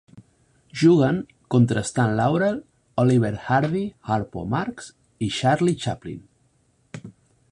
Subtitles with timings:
[0.83, 1.19] Juguen
[1.55, 2.57] contra Stan Laurel,
[3.03, 4.91] Oliver Hardy, Harpo Marx,
[5.29, 7.09] i Charlie Chaplin.